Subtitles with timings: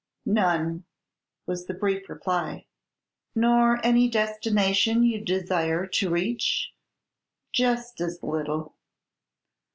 [0.25, 0.85] "None,"
[1.45, 2.65] was the brief reply.
[3.35, 6.71] "Nor any destination you desire to reach?"
[7.51, 8.73] "Just as little."